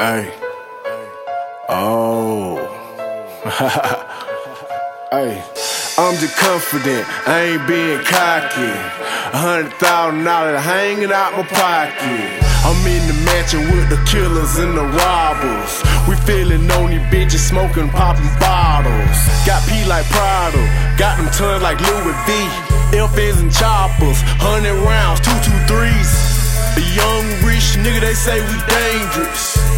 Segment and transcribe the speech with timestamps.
[0.00, 0.32] Hey.
[1.68, 2.56] Oh.
[5.12, 5.44] hey.
[6.00, 8.72] I'm just confident, I ain't being cocky.
[9.28, 12.32] A hundred thousand dollars hanging out my pocket.
[12.64, 15.84] I'm in the mansion with the killers and the robbers.
[16.08, 19.20] We feeling on bitches, smoking, popping bottles.
[19.44, 20.64] Got P like Prado,
[20.96, 22.32] got them tons like Louis V.
[22.96, 26.08] Elfins and choppers, hundred rounds, two two threes.
[26.80, 29.69] A young rich nigga, they say we dangerous.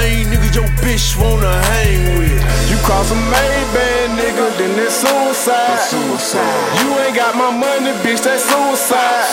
[0.00, 2.40] Main niggas your bitch wanna hang with.
[2.72, 5.76] You cross a Maybach, nigga, then that's suicide.
[5.92, 6.40] suicide.
[6.80, 9.28] You ain't got my money, bitch, that's suicide.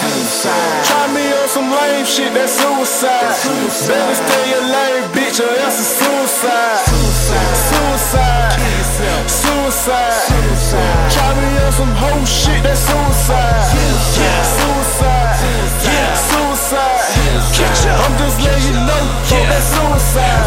[0.83, 3.31] Try me on some lame shit, that's suicide.
[3.87, 6.83] Better stay alive, bitch, or else it's suicide.
[6.83, 7.55] Suicide.
[9.23, 9.31] Suicide.
[9.31, 10.11] Suicide.
[11.15, 13.71] Try me on some whole shit, that's suicide.
[13.71, 14.19] Suicide.
[14.19, 14.43] Yeah.
[14.59, 15.39] Suicide.
[16.27, 17.07] Suicide.
[18.03, 20.46] I'm just letting you know, fuck that suicide.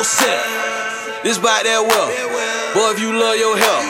[0.00, 1.20] Yourself.
[1.20, 2.16] This about that wealth.
[2.72, 3.84] Boy, if you love your health,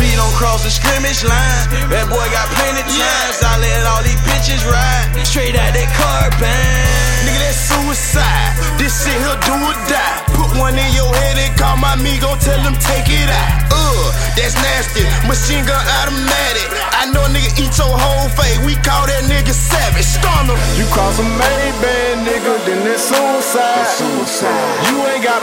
[0.00, 1.92] please don't cross the scrimmage line.
[1.92, 3.36] That boy got plenty times.
[3.44, 5.12] I let all these bitches ride.
[5.28, 7.28] Straight out that carbine.
[7.28, 8.56] Nigga, that's suicide.
[8.80, 10.24] This shit he'll do or die.
[10.32, 13.76] Put one in your head and call my amigo, tell him take it out.
[13.76, 15.04] Ugh, that's nasty.
[15.28, 16.64] Machine gun automatic.
[16.96, 18.56] I know a nigga eat your whole face.
[18.64, 20.08] We call that nigga savage.
[20.08, 20.56] Stun him.
[20.80, 22.01] You cross a Maybach,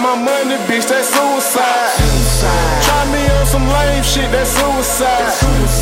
[0.09, 1.93] my money, bitch, that's suicide.
[2.81, 5.29] Try me on some lame shit, that's suicide.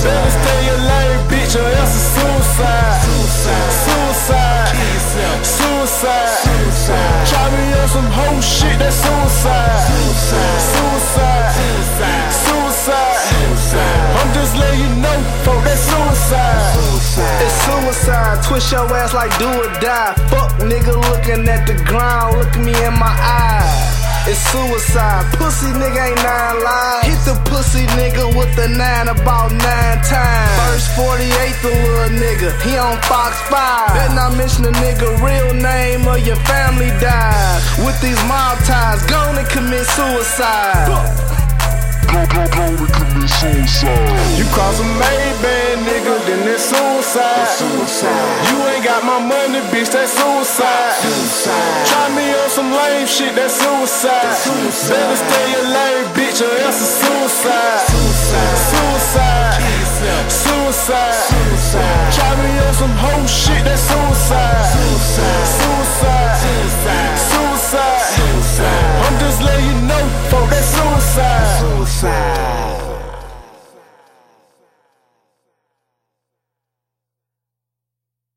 [0.04, 3.08] Better stay alive, bitch, or else it's suicide.
[3.88, 4.68] Suicide.
[5.44, 6.38] Suicide.
[7.30, 9.88] Try me on some whole shit, that's suicide.
[10.76, 11.56] Suicide.
[12.44, 13.28] Suicide.
[14.20, 16.76] I'm just letting you know, fuck that suicide.
[17.44, 20.14] It's suicide, twist your ass like do or die.
[20.30, 23.47] Fuck nigga looking at the ground, look me in my eye.
[24.28, 27.08] It's suicide, pussy nigga ain't nine lives.
[27.08, 30.52] Hit the pussy nigga with the nine about nine times.
[30.68, 33.96] First 48, the little nigga, he on Fox 5.
[33.96, 37.64] Better not mention the nigga real name or your family died.
[37.88, 40.92] With these mob ties, gonna commit suicide.
[42.12, 42.44] Go, go,
[42.92, 44.36] commit suicide.
[44.36, 47.48] You cross a Maybach, nigga, then that's suicide.
[48.52, 51.00] You ain't got my money, bitch, that's suicide.
[51.00, 51.57] Some
[52.88, 54.36] lame shit, that's suicide.
[54.90, 57.88] Better stay alive, bitch, or else it's suicide.
[57.88, 58.68] Suicide.
[60.30, 61.14] Suicide.
[61.14, 65.47] suicide Try me on some whole shit, that's suicide.